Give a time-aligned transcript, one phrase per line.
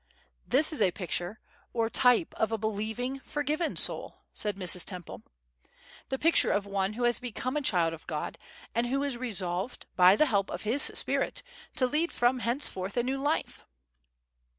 [0.47, 1.39] "This is a picture
[1.73, 4.83] or type of a believing, forgiven soul," said Mrs.
[4.83, 5.21] Temple,
[6.09, 8.39] "the picture of one who has become a child of God,
[8.73, 11.43] and who is resolved, by the help of His Spirit,
[11.75, 13.67] to lead from henceforth a new life."